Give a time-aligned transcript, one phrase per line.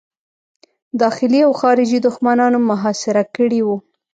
[1.01, 3.77] داخلي او خارجي دښمنانو محاصره کړی وو.